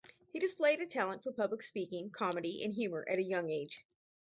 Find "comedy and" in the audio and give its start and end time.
2.09-2.73